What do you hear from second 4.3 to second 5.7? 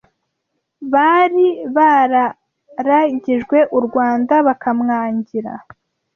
bakamwangira